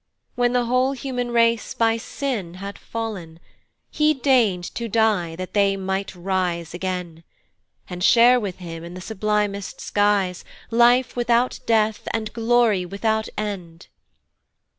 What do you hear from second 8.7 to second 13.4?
in the sublimest skies, Life without death, and glory without